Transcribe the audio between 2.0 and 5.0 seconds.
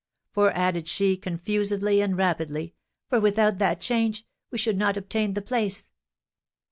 and rapidly, "for without that change, we should not